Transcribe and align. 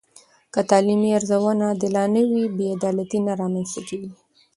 که 0.53 0.61
تعلیمي 0.69 1.09
ارزونه 1.17 1.63
عادلانه 1.69 2.21
وي، 2.31 2.43
بې 2.57 2.65
عدالتي 2.75 3.19
نه 3.27 3.33
رامنځته 3.41 3.81
کېږي. 3.87 4.11